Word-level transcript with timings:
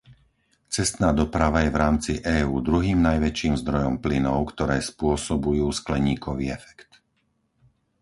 Cestná 0.75 1.09
doprava 1.21 1.59
je 1.61 1.69
v 1.71 1.77
rámci 1.85 2.11
EÚ 2.37 2.55
druhým 2.69 2.99
najväčším 3.09 3.55
zdrojom 3.61 3.95
plynov, 4.03 4.37
ktoré 4.51 4.77
spôsobujú 4.91 5.67
skleníkový 5.79 6.45
efekt. 6.57 6.91